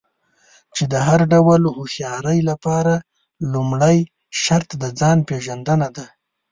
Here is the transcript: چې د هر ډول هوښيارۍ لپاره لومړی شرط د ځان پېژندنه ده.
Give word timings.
چې 0.75 0.83
د 0.91 0.93
هر 1.07 1.19
ډول 1.33 1.61
هوښيارۍ 1.75 2.39
لپاره 2.49 2.93
لومړی 3.53 3.97
شرط 4.43 4.69
د 4.81 4.83
ځان 4.99 5.17
پېژندنه 5.29 5.87
ده. 5.95 6.05